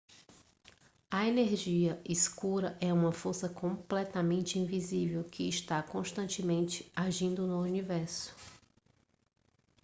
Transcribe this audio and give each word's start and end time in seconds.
a 1.11 1.27
energia 1.27 2.01
escura 2.03 2.75
é 2.81 2.91
uma 2.91 3.11
força 3.11 3.47
completamente 3.47 4.57
invisível 4.57 5.23
que 5.23 5.47
está 5.47 5.83
constantemente 5.83 6.91
agindo 6.95 7.45
no 7.45 7.61
universo 7.61 8.35